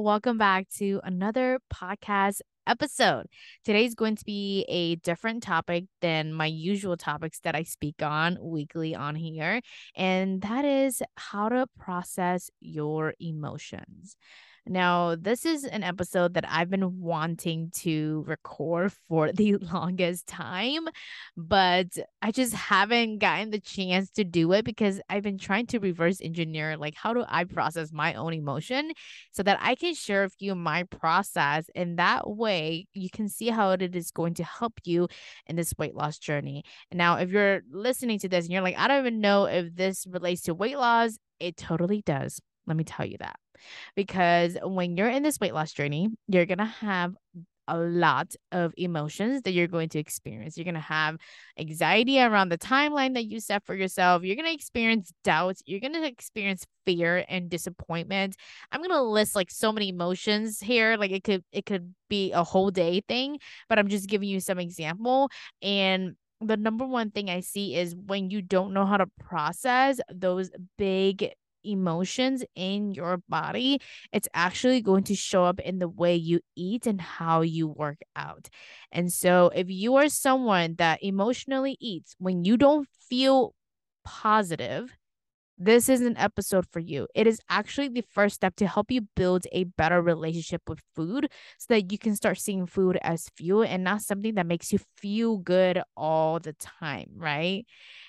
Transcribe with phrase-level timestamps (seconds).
[0.00, 3.26] Welcome back to another podcast episode.
[3.66, 8.38] Today's going to be a different topic than my usual topics that I speak on
[8.40, 9.60] weekly on here,
[9.94, 14.16] and that is how to process your emotions.
[14.70, 20.86] Now, this is an episode that I've been wanting to record for the longest time,
[21.36, 21.88] but
[22.22, 26.20] I just haven't gotten the chance to do it because I've been trying to reverse
[26.20, 28.92] engineer like how do I process my own emotion
[29.32, 33.48] so that I can share with you my process and that way you can see
[33.48, 35.08] how it is going to help you
[35.46, 36.62] in this weight loss journey.
[36.92, 40.06] Now, if you're listening to this and you're like I don't even know if this
[40.08, 42.40] relates to weight loss, it totally does.
[42.70, 43.36] Let me tell you that
[43.96, 47.16] because when you're in this weight loss journey, you're going to have
[47.66, 50.56] a lot of emotions that you're going to experience.
[50.56, 51.16] You're going to have
[51.58, 54.22] anxiety around the timeline that you set for yourself.
[54.22, 55.64] You're going to experience doubts.
[55.66, 58.36] You're going to experience fear and disappointment.
[58.70, 60.96] I'm going to list like so many emotions here.
[60.96, 64.38] Like it could it could be a whole day thing, but I'm just giving you
[64.38, 65.28] some example
[65.60, 70.00] and the number one thing I see is when you don't know how to process
[70.12, 71.30] those big
[71.64, 73.80] emotions in your body,
[74.12, 77.98] it's actually going to show up in the way you eat and how you work
[78.16, 78.48] out.
[78.92, 83.54] And so, if you are someone that emotionally eats when you don't feel
[84.04, 84.96] positive,
[85.62, 87.06] this is an episode for you.
[87.14, 91.28] It is actually the first step to help you build a better relationship with food
[91.58, 94.78] so that you can start seeing food as fuel and not something that makes you
[94.96, 97.66] feel good all the time, right?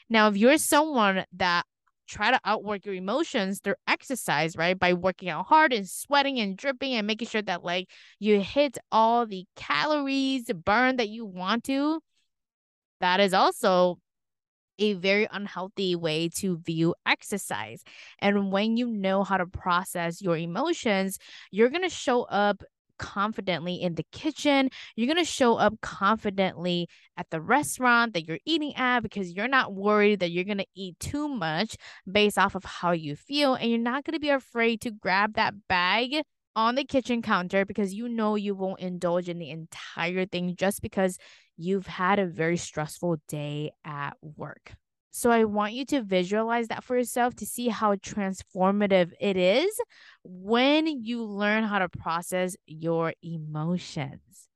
[0.09, 1.65] Now, if you're someone that
[2.11, 4.77] try to outwork your emotions through exercise, right?
[4.77, 7.89] By working out hard and sweating and dripping and making sure that like
[8.19, 12.01] you hit all the calories burn that you want to.
[12.99, 13.97] That is also
[14.77, 17.83] a very unhealthy way to view exercise.
[18.19, 21.17] And when you know how to process your emotions,
[21.51, 22.63] you're going to show up
[23.01, 24.69] confidently in the kitchen.
[24.95, 29.47] You're going to show up confidently at the restaurant that you're eating at because you're
[29.47, 31.75] not worried that you're going to eat too much
[32.09, 33.55] based off of how you feel.
[33.55, 36.21] And you're not going to be afraid to grab that bag
[36.55, 40.81] on the kitchen counter because you know you won't indulge in the entire thing just
[40.81, 41.17] because
[41.57, 44.73] you've had a very stressful day at work.
[45.11, 49.69] So I want you to visualize that for yourself to see how transformative it is
[50.23, 54.47] when you learn how to process your emotions.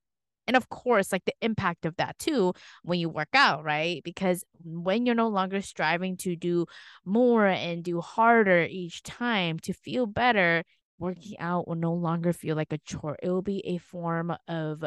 [0.47, 4.01] And of course, like the impact of that too when you work out, right?
[4.03, 6.67] Because when you're no longer striving to do
[7.03, 10.63] more and do harder each time to feel better,
[10.99, 13.17] working out will no longer feel like a chore.
[13.22, 14.83] It will be a form of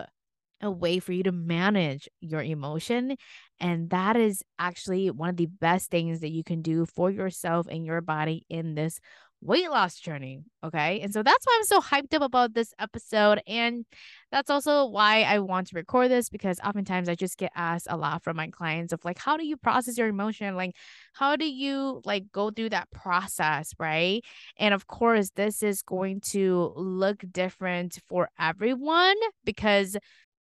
[0.60, 3.16] a way for you to manage your emotion.
[3.60, 7.66] And that is actually one of the best things that you can do for yourself
[7.69, 9.00] and your body in this
[9.41, 10.42] weight loss journey.
[10.64, 11.00] Okay.
[11.00, 13.41] And so that's why I'm so hyped up about this episode.
[13.47, 13.84] And
[14.32, 17.97] that's also why I want to record this because oftentimes I just get asked a
[17.97, 20.56] lot from my clients of like, how do you process your emotion?
[20.56, 20.74] Like,
[21.12, 23.72] how do you like go through that process?
[23.78, 24.24] Right.
[24.56, 29.97] And of course, this is going to look different for everyone because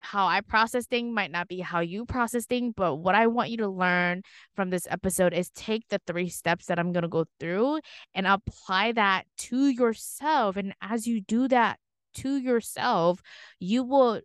[0.05, 3.51] how I process things might not be how you process things, but what I want
[3.51, 4.23] you to learn
[4.55, 7.81] from this episode is take the three steps that I'm going to go through
[8.15, 10.57] and apply that to yourself.
[10.57, 11.79] And as you do that
[12.17, 13.21] to yourself,
[13.59, 14.21] you will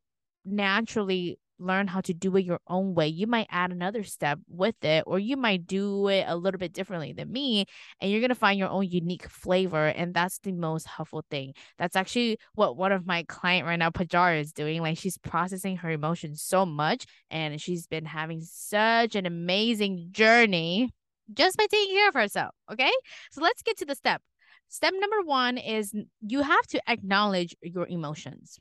[0.46, 3.08] naturally learn how to do it your own way.
[3.08, 6.74] You might add another step with it, or you might do it a little bit
[6.74, 7.66] differently than me,
[8.00, 9.88] and you're to find your own unique flavor.
[9.88, 11.54] And that's the most helpful thing.
[11.78, 14.82] That's actually what one of my client right now, Pajar, is doing.
[14.82, 20.92] Like she's processing her emotions so much, and she's been having such an amazing journey
[21.34, 22.56] just by taking care of herself.
[22.72, 22.92] Okay.
[23.32, 24.22] So let's get to the step.
[24.70, 28.60] Step number one is you have to acknowledge your emotions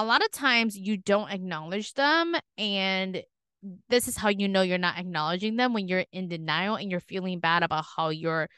[0.00, 3.22] a lot of times you don't acknowledge them and
[3.90, 7.00] this is how you know you're not acknowledging them when you're in denial and you're
[7.00, 8.48] feeling bad about how you're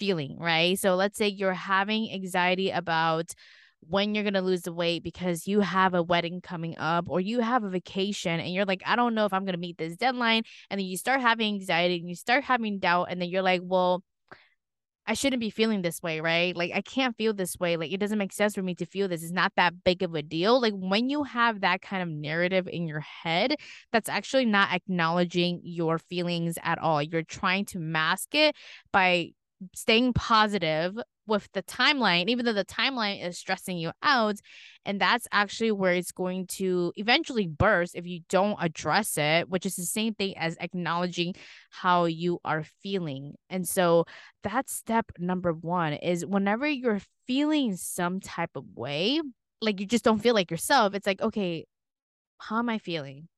[0.00, 0.76] feeling, right?
[0.76, 3.32] So let's say you're having anxiety about
[3.82, 7.20] when you're going to lose the weight because you have a wedding coming up or
[7.20, 9.78] you have a vacation and you're like, I don't know if I'm going to meet
[9.78, 10.42] this deadline.
[10.70, 13.06] And then you start having anxiety and you start having doubt.
[13.10, 14.02] And then you're like, well,
[15.08, 16.54] I shouldn't be feeling this way, right?
[16.54, 17.78] Like I can't feel this way.
[17.78, 19.22] Like it doesn't make sense for me to feel this.
[19.22, 20.60] It's not that big of a deal.
[20.60, 23.54] Like when you have that kind of narrative in your head,
[23.90, 27.02] that's actually not acknowledging your feelings at all.
[27.02, 28.54] You're trying to mask it
[28.92, 29.30] by
[29.74, 30.94] staying positive
[31.28, 34.36] with the timeline, even though the timeline is stressing you out.
[34.84, 39.66] And that's actually where it's going to eventually burst if you don't address it, which
[39.66, 41.34] is the same thing as acknowledging
[41.70, 43.34] how you are feeling.
[43.50, 44.06] And so
[44.42, 49.20] that's step number one is whenever you're feeling some type of way,
[49.60, 51.66] like you just don't feel like yourself, it's like, okay,
[52.38, 53.28] how am I feeling?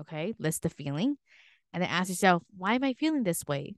[0.00, 1.16] Okay, list the feeling.
[1.72, 3.74] And then ask yourself, why am I feeling this way?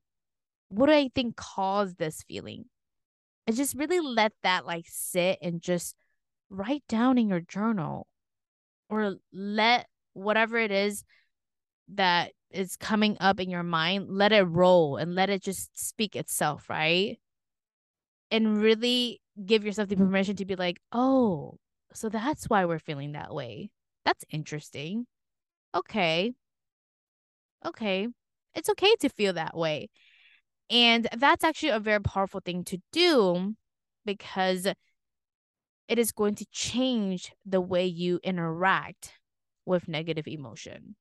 [0.68, 2.66] What do I think caused this feeling?
[3.48, 5.96] And just really let that like sit and just
[6.50, 8.06] write down in your journal
[8.90, 11.02] or let whatever it is
[11.94, 16.14] that is coming up in your mind let it roll and let it just speak
[16.14, 17.18] itself right?
[18.30, 21.56] And really give yourself the permission to be like oh
[21.94, 23.70] so that's why we're feeling that way.
[24.04, 25.06] That's interesting.
[25.74, 26.34] Okay.
[27.64, 28.08] Okay.
[28.54, 29.88] It's okay to feel that way
[30.70, 33.54] and that's actually a very powerful thing to do
[34.04, 34.66] because
[35.88, 39.12] it is going to change the way you interact
[39.64, 40.96] with negative emotion.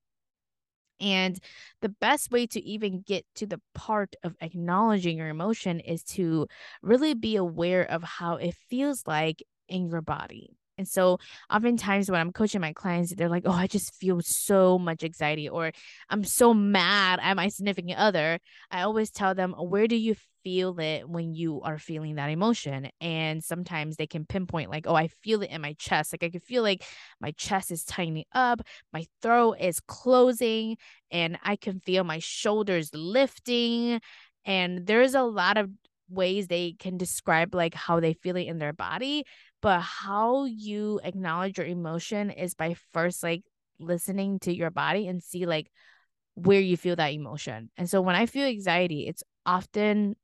[1.00, 1.40] And
[1.82, 6.48] the best way to even get to the part of acknowledging your emotion is to
[6.82, 10.58] really be aware of how it feels like in your body.
[10.78, 11.18] And so,
[11.52, 15.50] oftentimes, when I'm coaching my clients, they're like, Oh, I just feel so much anxiety,
[15.50, 15.72] or
[16.10, 18.40] I'm so mad at my significant other.
[18.72, 22.90] I always tell them, Where do you feel it when you are feeling that emotion?
[23.02, 26.14] And sometimes they can pinpoint, like, Oh, I feel it in my chest.
[26.14, 26.84] Like, I can feel like
[27.20, 28.62] my chest is tightening up,
[28.94, 30.78] my throat is closing,
[31.12, 34.00] and I can feel my shoulders lifting.
[34.46, 35.70] And there's a lot of
[36.10, 39.26] ways they can describe like how they feel it in their body
[39.68, 43.44] but how you acknowledge your emotion is by first like
[43.80, 45.70] listening to your body and see like
[46.36, 47.70] where you feel that emotion.
[47.76, 50.16] And so when I feel anxiety, it's often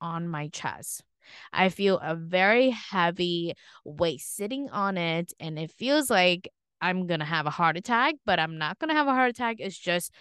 [0.00, 1.04] on my chest.
[1.52, 3.52] I feel a very heavy
[3.84, 6.48] weight sitting on it, and it feels like
[6.80, 9.56] I'm gonna have a heart attack, but I'm not gonna have a heart attack.
[9.58, 10.12] It's just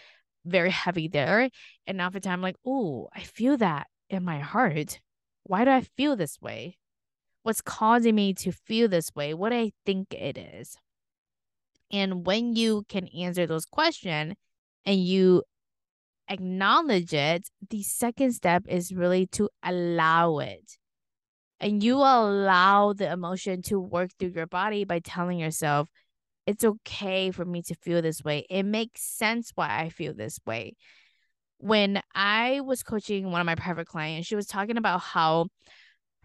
[0.44, 1.50] very heavy there.
[1.86, 5.00] And time, I'm like, oh, I feel that in my heart.
[5.46, 6.76] Why do I feel this way?
[7.48, 10.76] What's causing me to feel this way, what I think it is.
[11.90, 14.34] And when you can answer those questions
[14.86, 15.44] and you
[16.28, 20.78] acknowledge it, the second step is really to allow it.
[21.62, 25.88] And you allow the emotion to work through your body by telling yourself,
[26.46, 28.46] it's okay for me to feel this way.
[28.50, 30.74] It makes sense why I feel this way.
[31.60, 35.48] When I was coaching one of my private clients, she was talking about how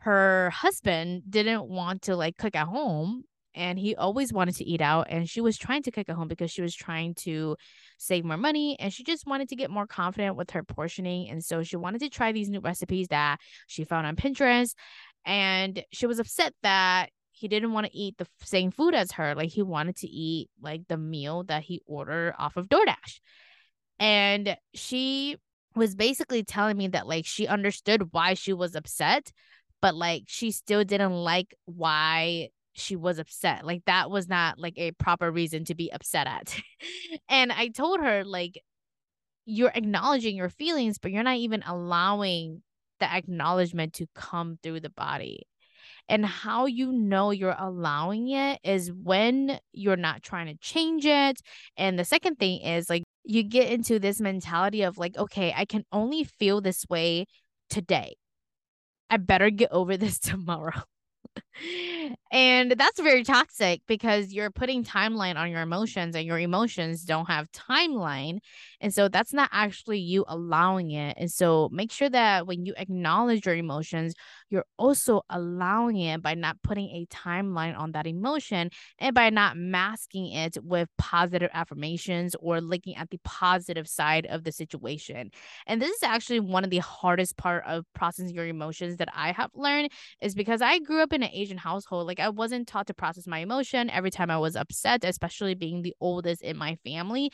[0.02, 3.22] her husband didn't want to like cook at home
[3.54, 6.26] and he always wanted to eat out and she was trying to cook at home
[6.26, 7.56] because she was trying to
[7.98, 11.44] save more money and she just wanted to get more confident with her portioning and
[11.44, 13.38] so she wanted to try these new recipes that
[13.68, 14.74] she found on Pinterest
[15.24, 19.36] and she was upset that he didn't want to eat the same food as her
[19.36, 23.20] like he wanted to eat like the meal that he ordered off of DoorDash
[24.00, 25.36] and she
[25.76, 29.30] was basically telling me that like she understood why she was upset
[29.82, 33.66] but like she still didn't like why she was upset.
[33.66, 36.58] Like that was not like a proper reason to be upset at.
[37.28, 38.62] and I told her like
[39.44, 42.62] you're acknowledging your feelings, but you're not even allowing
[43.00, 45.42] the acknowledgement to come through the body.
[46.08, 51.40] And how you know you're allowing it is when you're not trying to change it.
[51.76, 55.64] And the second thing is like you get into this mentality of like, okay, I
[55.64, 57.26] can only feel this way
[57.68, 58.16] today.
[59.12, 60.84] I better get over this tomorrow.
[62.32, 67.26] And that's very toxic because you're putting timeline on your emotions and your emotions don't
[67.26, 68.38] have timeline.
[68.80, 71.16] And so that's not actually you allowing it.
[71.18, 74.14] And so make sure that when you acknowledge your emotions
[74.52, 79.56] you're also allowing it by not putting a timeline on that emotion and by not
[79.56, 85.30] masking it with positive affirmations or looking at the positive side of the situation.
[85.66, 89.32] And this is actually one of the hardest part of processing your emotions that i
[89.32, 92.06] have learned is because i grew up in an asian household.
[92.06, 95.82] Like I wasn't taught to process my emotion every time I was upset, especially being
[95.82, 97.30] the oldest in my family.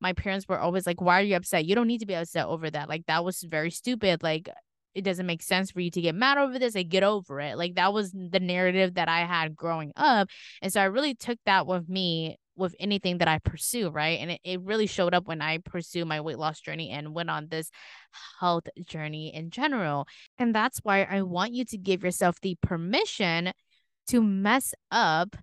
[0.00, 1.66] My parents were always like, Why are you upset?
[1.66, 2.88] You don't need to be upset over that.
[2.88, 4.22] Like, that was very stupid.
[4.22, 4.48] Like,
[4.94, 6.74] it doesn't make sense for you to get mad over this.
[6.74, 7.56] Like, get over it.
[7.56, 10.28] Like, that was the narrative that I had growing up.
[10.62, 14.20] And so I really took that with me with anything that I pursue, right?
[14.20, 17.30] And it, it really showed up when I pursue my weight loss journey and went
[17.30, 17.70] on this
[18.38, 20.06] health journey in general.
[20.38, 23.52] And that's why I want you to give yourself the permission
[24.08, 25.36] to mess up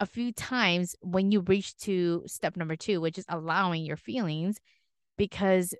[0.00, 4.58] a few times when you reach to step number two, which is allowing your feelings.
[5.16, 5.74] Because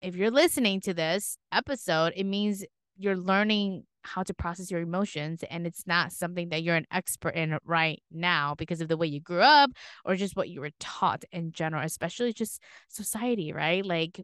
[0.00, 2.64] if you're listening to this episode, it means
[2.96, 7.34] you're learning how to process your emotions and it's not something that you're an expert
[7.34, 9.70] in right now because of the way you grew up
[10.04, 14.20] or just what you were taught in general especially just society right like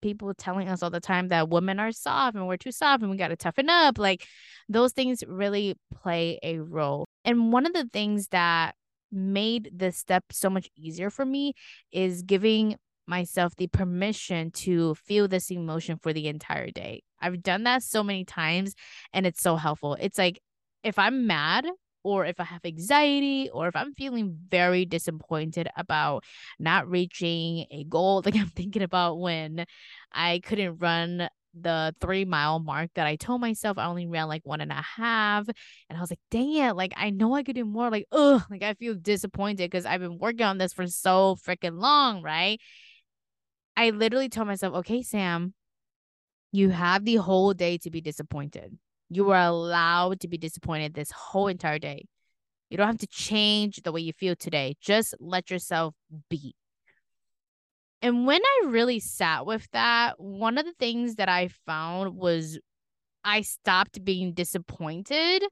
[0.00, 3.10] people telling us all the time that women are soft and we're too soft and
[3.10, 4.26] we got to toughen up like
[4.68, 8.74] those things really play a role and one of the things that
[9.12, 11.52] made this step so much easier for me
[11.92, 12.76] is giving
[13.06, 17.02] myself the permission to feel this emotion for the entire day.
[17.20, 18.74] I've done that so many times
[19.12, 19.96] and it's so helpful.
[20.00, 20.40] It's like
[20.84, 21.66] if I'm mad
[22.02, 26.24] or if I have anxiety or if I'm feeling very disappointed about
[26.58, 29.66] not reaching a goal, like I'm thinking about when
[30.12, 31.28] I couldn't run
[31.60, 34.82] the three mile mark that I told myself I only ran like one and a
[34.82, 35.48] half.
[35.88, 37.90] And I was like, dang it, like I know I could do more.
[37.90, 41.80] Like, ugh, like I feel disappointed because I've been working on this for so freaking
[41.80, 42.60] long, right?
[43.76, 45.54] I literally told myself, okay, Sam,
[46.52, 48.76] you have the whole day to be disappointed.
[49.10, 52.06] You are allowed to be disappointed this whole entire day.
[52.70, 54.76] You don't have to change the way you feel today.
[54.80, 55.94] Just let yourself
[56.28, 56.54] be.
[58.00, 62.58] And when I really sat with that, one of the things that I found was
[63.24, 65.42] I stopped being disappointed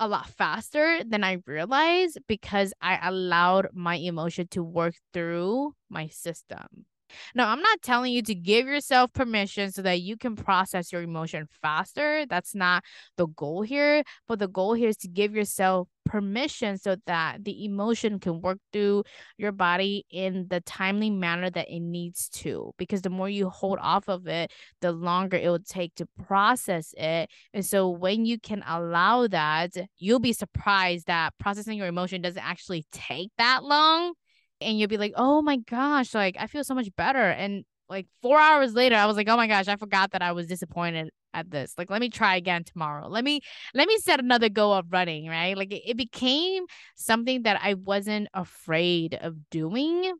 [0.00, 6.08] a lot faster than I realized because I allowed my emotion to work through my
[6.08, 6.86] system.
[7.34, 11.02] Now, I'm not telling you to give yourself permission so that you can process your
[11.02, 12.26] emotion faster.
[12.26, 12.84] That's not
[13.16, 14.02] the goal here.
[14.28, 18.58] But the goal here is to give yourself permission so that the emotion can work
[18.72, 19.04] through
[19.38, 22.72] your body in the timely manner that it needs to.
[22.78, 24.50] Because the more you hold off of it,
[24.80, 27.30] the longer it will take to process it.
[27.54, 32.44] And so when you can allow that, you'll be surprised that processing your emotion doesn't
[32.44, 34.14] actually take that long
[34.60, 37.30] and you'll be like, oh my gosh, like I feel so much better.
[37.30, 40.32] And like four hours later, I was like, oh my gosh, I forgot that I
[40.32, 41.74] was disappointed at this.
[41.76, 43.08] Like, let me try again tomorrow.
[43.08, 43.40] Let me
[43.74, 45.56] let me set another go of running, right?
[45.56, 46.64] Like it, it became
[46.96, 50.14] something that I wasn't afraid of doing.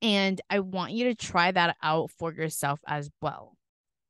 [0.00, 3.54] And I want you to try that out for yourself as well.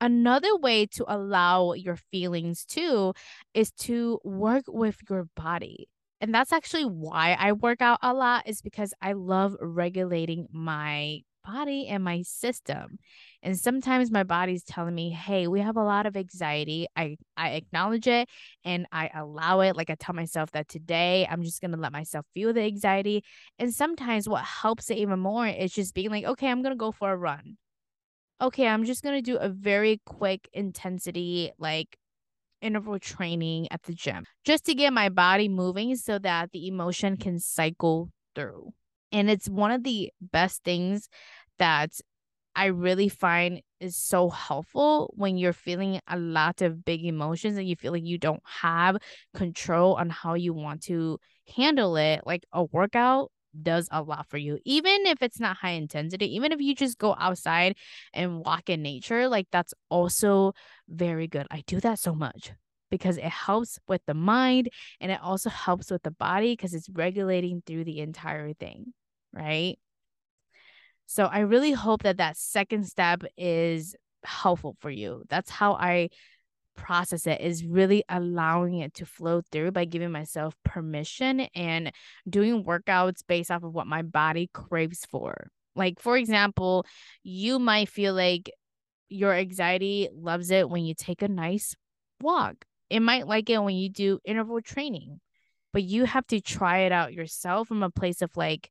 [0.00, 3.14] Another way to allow your feelings too
[3.54, 5.88] is to work with your body
[6.20, 11.20] and that's actually why I work out a lot is because I love regulating my
[11.44, 12.98] body and my system.
[13.42, 17.50] And sometimes my body's telling me, "Hey, we have a lot of anxiety." I I
[17.50, 18.28] acknowledge it
[18.64, 19.76] and I allow it.
[19.76, 23.22] Like I tell myself that today I'm just going to let myself feel the anxiety.
[23.58, 26.76] And sometimes what helps it even more is just being like, "Okay, I'm going to
[26.76, 27.56] go for a run."
[28.40, 31.96] Okay, I'm just going to do a very quick intensity like
[32.60, 37.16] interval training at the gym just to get my body moving so that the emotion
[37.16, 38.72] can cycle through.
[39.12, 41.08] And it's one of the best things
[41.58, 41.92] that
[42.54, 47.68] I really find is so helpful when you're feeling a lot of big emotions and
[47.68, 48.96] you feel like you don't have
[49.34, 51.18] control on how you want to
[51.56, 52.22] handle it.
[52.26, 54.58] Like a workout does a lot for you.
[54.64, 57.76] Even if it's not high intensity, even if you just go outside
[58.12, 60.52] and walk in nature, like that's also
[60.88, 61.46] very good.
[61.50, 62.52] I do that so much
[62.90, 64.68] because it helps with the mind
[65.00, 68.92] and it also helps with the body because it's regulating through the entire thing,
[69.32, 69.78] right?
[71.06, 75.24] So I really hope that that second step is helpful for you.
[75.28, 76.10] That's how I
[76.78, 81.92] process it is really allowing it to flow through by giving myself permission and
[82.28, 85.50] doing workouts based off of what my body craves for.
[85.74, 86.86] Like, for example,
[87.22, 88.50] you might feel like
[89.08, 91.74] your anxiety loves it when you take a nice
[92.20, 92.64] walk.
[92.88, 95.20] It might like it when you do interval training,
[95.72, 98.70] but you have to try it out yourself from a place of like,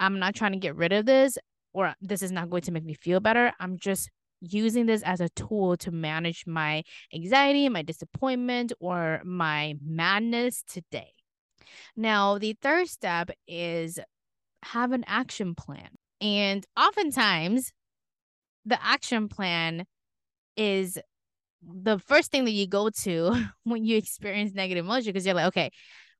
[0.00, 1.36] I'm not trying to get rid of this
[1.72, 3.52] or this is not going to make me feel better.
[3.60, 4.08] I'm just
[4.40, 6.82] using this as a tool to manage my
[7.14, 11.12] anxiety, my disappointment, or my madness today.
[11.96, 13.98] Now, the third step is
[14.62, 15.88] have an action plan.
[16.20, 17.72] And oftentimes,
[18.64, 19.84] the action plan
[20.56, 20.98] is
[21.62, 25.48] the first thing that you go to when you experience negative emotion because you're like,
[25.48, 25.70] okay,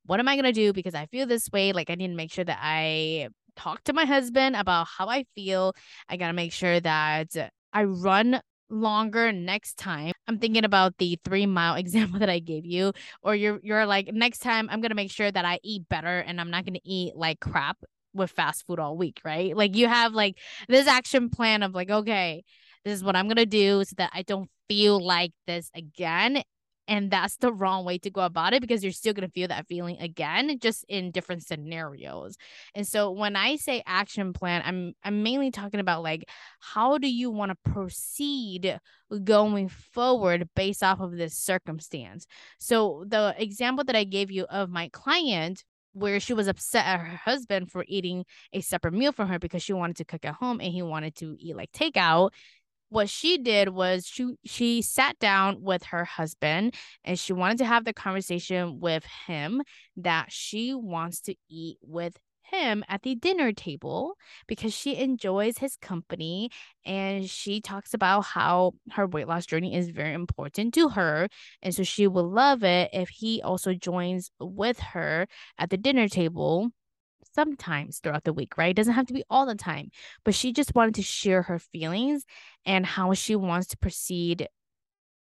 [0.06, 0.73] what am I going to do?
[0.73, 1.73] Because I feel this way.
[1.73, 5.25] Like, I need to make sure that I talk to my husband about how I
[5.35, 5.75] feel.
[6.09, 8.40] I got to make sure that I run
[8.70, 10.12] longer next time.
[10.26, 14.08] I'm thinking about the 3 mile example that I gave you or you're you're like
[14.12, 17.16] next time I'm to make sure that I eat better and I'm not to eat
[17.16, 17.78] like crap
[18.14, 19.56] with fast food all week, right?
[19.56, 20.38] Like you have like
[20.68, 22.44] this action plan of like, okay,
[22.84, 26.42] this is what I'm gonna do so that I don't feel like this again.
[26.86, 29.48] And that's the wrong way to go about it because you're still going to feel
[29.48, 32.36] that feeling again, just in different scenarios.
[32.74, 36.24] And so when I say action plan, I'm I'm mainly talking about like
[36.60, 38.78] how do you want to proceed
[39.22, 42.26] going forward based off of this circumstance.
[42.58, 45.64] So the example that I gave you of my client
[45.94, 49.62] where she was upset at her husband for eating a separate meal for her because
[49.62, 52.30] she wanted to cook at home and he wanted to eat like takeout
[52.94, 56.72] what she did was she she sat down with her husband
[57.04, 59.62] and she wanted to have the conversation with him
[59.96, 64.14] that she wants to eat with him at the dinner table
[64.46, 66.50] because she enjoys his company
[66.86, 71.28] and she talks about how her weight loss journey is very important to her
[71.62, 75.26] and so she would love it if he also joins with her
[75.58, 76.70] at the dinner table
[77.34, 78.70] sometimes throughout the week, right?
[78.70, 79.90] It doesn't have to be all the time,
[80.24, 82.24] but she just wanted to share her feelings
[82.64, 84.48] and how she wants to proceed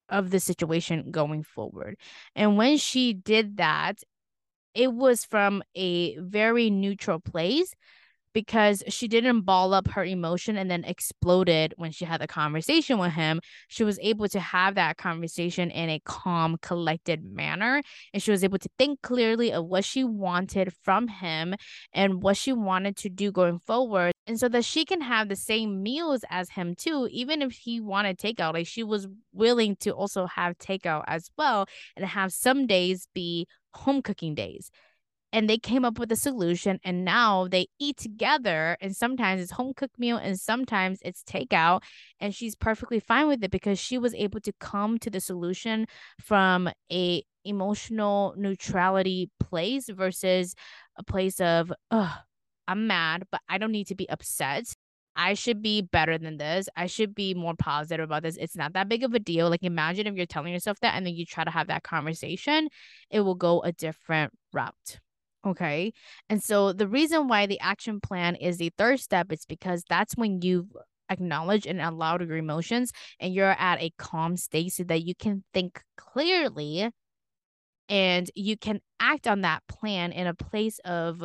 [0.09, 1.97] of the situation going forward.
[2.35, 4.03] And when she did that,
[4.75, 7.75] it was from a very neutral place
[8.33, 12.99] because she didn't ball up her emotion and then exploded when she had the conversation
[12.99, 13.41] with him.
[13.69, 17.83] She was able to have that conversation in a calm, collected manner.
[18.13, 21.55] And she was able to think clearly of what she wanted from him
[21.93, 24.13] and what she wanted to do going forward.
[24.27, 27.81] And so that she can have the same meals as him too, even if he
[27.81, 28.55] wanted takeout.
[28.55, 33.47] Like she was willing to also have takeout as well and have some days be
[33.75, 34.71] home cooking days
[35.33, 39.53] and they came up with a solution and now they eat together and sometimes it's
[39.53, 41.83] home cooked meal and sometimes it's takeout
[42.21, 45.87] and she's perfectly fine with it because she was able to come to the solution
[46.21, 50.55] from a emotional neutrality place versus
[50.97, 52.17] a place of oh
[52.69, 54.73] i'm mad but i don't need to be upset
[55.15, 56.71] I should be better than this.
[56.75, 58.39] I should be more positive about this.
[58.39, 59.51] It's not that big of a deal.
[59.51, 62.69] Like, imagine if you're telling yourself that and then you try to have that conversation,
[63.11, 65.01] it will go a different route.
[65.45, 65.93] Okay.
[66.29, 70.17] And so the reason why the action plan is the third step is because that's
[70.17, 70.69] when you
[71.11, 75.45] acknowledge and allow your emotions and you're at a calm state so that you can
[75.53, 76.91] think clearly
[77.89, 81.23] and you can act on that plan in a place of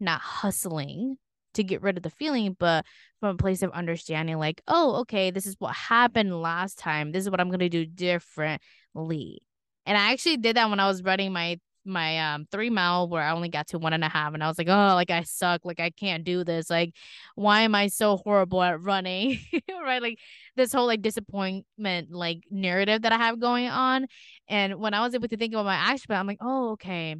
[0.00, 1.16] not hustling
[1.54, 2.84] to get rid of the feeling, but
[3.20, 7.12] from a place of understanding, like, oh, okay, this is what happened last time.
[7.12, 9.42] This is what I'm going to do differently.
[9.86, 13.22] And I actually did that when I was running my my um three mile where
[13.22, 15.22] I only got to one and a half and I was like, oh, like I
[15.22, 16.70] suck, like I can't do this.
[16.70, 16.94] Like,
[17.34, 19.40] why am I so horrible at running?
[19.82, 20.02] right.
[20.02, 20.18] Like
[20.56, 24.06] this whole like disappointment like narrative that I have going on.
[24.48, 27.16] And when I was able to think about my action plan, I'm like, oh, okay.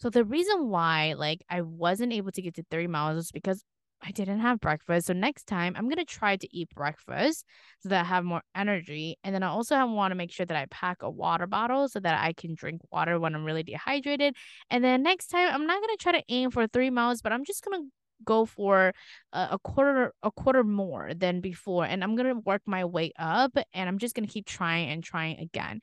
[0.00, 3.62] So the reason why like I wasn't able to get to three miles was because
[4.02, 5.08] I didn't have breakfast.
[5.08, 7.44] So next time I'm gonna try to eat breakfast
[7.80, 9.16] so that I have more energy.
[9.24, 12.00] And then I also want to make sure that I pack a water bottle so
[12.00, 14.36] that I can drink water when I'm really dehydrated.
[14.70, 17.44] And then next time I'm not gonna try to aim for three miles, but I'm
[17.44, 17.82] just gonna
[18.24, 18.92] go for
[19.32, 23.12] a, a quarter a quarter more than before and i'm going to work my way
[23.18, 25.80] up and i'm just going to keep trying and trying again.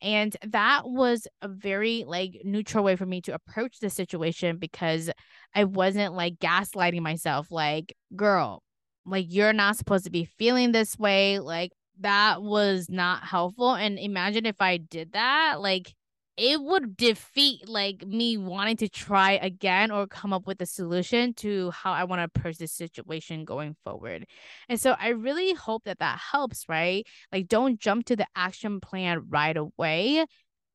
[0.00, 5.10] And that was a very like neutral way for me to approach the situation because
[5.54, 8.62] i wasn't like gaslighting myself like girl
[9.06, 13.98] like you're not supposed to be feeling this way like that was not helpful and
[13.98, 15.94] imagine if i did that like
[16.38, 21.34] it would defeat like me wanting to try again or come up with a solution
[21.34, 24.24] to how I want to approach this situation going forward.
[24.68, 27.04] And so I really hope that that helps, right?
[27.32, 30.26] Like don't jump to the action plan right away.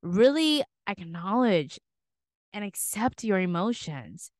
[0.02, 1.80] Really acknowledge
[2.52, 4.32] and accept your emotions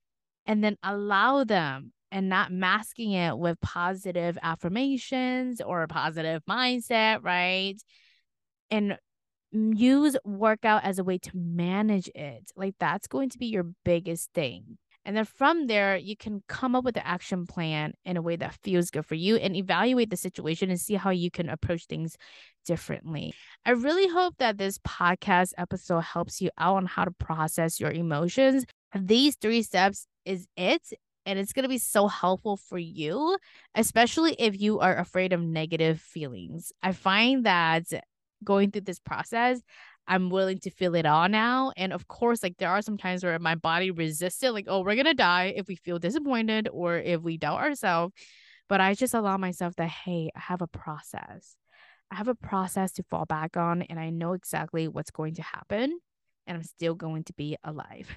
[0.46, 7.24] and then allow them and not masking it with positive affirmations or a positive mindset,
[7.24, 7.76] right?
[8.70, 8.98] And
[9.54, 12.52] use workout as a way to manage it.
[12.56, 14.78] Like that's going to be your biggest thing.
[15.06, 18.38] And then from there, you can come up with an action plan in a way
[18.38, 21.86] that feels good for you and evaluate the situation and see how you can approach
[21.88, 22.16] things
[22.66, 23.34] differently.
[23.66, 27.92] I really hope that this podcast episode helps you out on how to process your
[27.92, 28.66] emotions.
[28.96, 30.94] These three steps is it.
[31.26, 33.38] And it's going to be so helpful for you,
[33.76, 36.74] especially if you are afraid of negative feelings.
[36.82, 37.86] I find that
[38.44, 39.62] going through this process,
[40.08, 41.72] I'm willing to feel it all now.
[41.78, 44.82] And of course, like there are some times where my body resists it, like, oh,
[44.82, 48.14] we're gonna die if we feel disappointed or if we doubt ourselves.
[48.70, 51.56] But I just allow myself that, hey, I have a process.
[52.12, 55.42] I have a process to fall back on, and I know exactly what's going to
[55.42, 56.00] happen,
[56.46, 58.08] and I'm still going to be alive.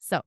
[0.00, 0.20] So